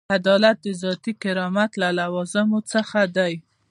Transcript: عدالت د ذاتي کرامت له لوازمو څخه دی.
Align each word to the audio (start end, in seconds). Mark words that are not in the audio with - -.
عدالت 0.17 0.57
د 0.65 0.67
ذاتي 0.83 1.13
کرامت 1.23 1.71
له 1.81 1.89
لوازمو 1.99 2.59
څخه 2.73 2.99
دی. 3.17 3.33